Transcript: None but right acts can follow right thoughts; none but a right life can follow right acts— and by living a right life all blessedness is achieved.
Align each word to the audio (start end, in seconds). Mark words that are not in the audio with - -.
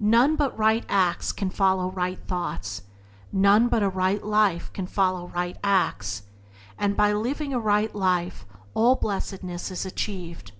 None 0.00 0.34
but 0.34 0.58
right 0.58 0.84
acts 0.88 1.30
can 1.30 1.48
follow 1.48 1.88
right 1.92 2.18
thoughts; 2.26 2.82
none 3.32 3.68
but 3.68 3.80
a 3.80 3.88
right 3.88 4.20
life 4.20 4.72
can 4.72 4.88
follow 4.88 5.28
right 5.28 5.56
acts— 5.62 6.24
and 6.80 6.96
by 6.96 7.12
living 7.12 7.54
a 7.54 7.60
right 7.60 7.94
life 7.94 8.44
all 8.74 8.96
blessedness 8.96 9.70
is 9.70 9.86
achieved. 9.86 10.50